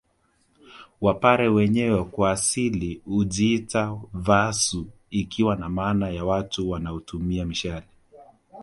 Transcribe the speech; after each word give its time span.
Wapare 1.01 1.47
wenyewe 1.47 2.03
kwa 2.03 2.31
asili 2.31 3.01
hujiita 3.05 3.99
Vaasu 4.13 4.85
ikiwa 5.09 5.55
na 5.55 5.69
maana 5.69 6.09
ya 6.09 6.25
watu 6.25 6.69
wanaotumia 6.69 7.45
mishale 7.45 7.87